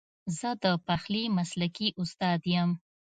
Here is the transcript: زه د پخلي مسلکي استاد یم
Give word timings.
زه 0.37 0.49
د 0.63 0.65
پخلي 0.85 1.23
مسلکي 1.37 1.87
استاد 2.03 2.39
یم 2.53 2.69